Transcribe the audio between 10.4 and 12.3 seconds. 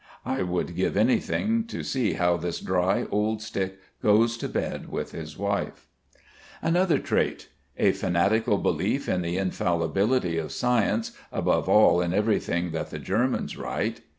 science, above all in